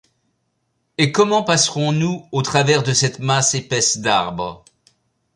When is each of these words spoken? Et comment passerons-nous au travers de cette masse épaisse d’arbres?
Et 0.97 1.11
comment 1.11 1.43
passerons-nous 1.43 2.25
au 2.31 2.41
travers 2.41 2.81
de 2.81 2.91
cette 2.91 3.19
masse 3.19 3.53
épaisse 3.53 3.99
d’arbres? 3.99 4.65